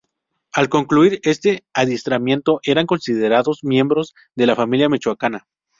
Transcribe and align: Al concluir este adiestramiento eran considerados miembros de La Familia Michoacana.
Al 0.53 0.67
concluir 0.67 1.19
este 1.21 1.63
adiestramiento 1.75 2.59
eran 2.63 2.87
considerados 2.87 3.63
miembros 3.63 4.15
de 4.33 4.47
La 4.47 4.55
Familia 4.55 4.89
Michoacana. 4.89 5.45